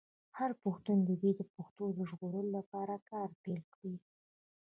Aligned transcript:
هر 0.37 0.51
پښتون 0.63 0.97
دې 1.07 1.31
د 1.35 1.41
پښتو 1.55 1.85
د 1.97 1.99
ژغورلو 2.09 2.51
لپاره 2.57 2.95
کار 3.09 3.29
پیل 3.43 3.61
کړي. 3.75 3.95